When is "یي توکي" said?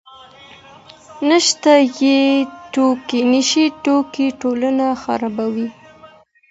2.01-4.27